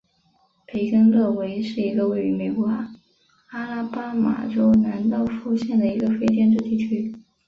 [0.65, 2.65] 培根勒韦是一个位于美国
[3.51, 7.13] 阿拉巴马州兰道夫县的非建制地区。